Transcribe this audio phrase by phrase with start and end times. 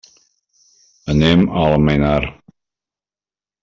[1.15, 2.21] Anem a Almenar.